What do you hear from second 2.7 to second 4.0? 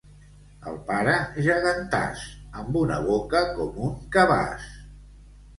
una boca com un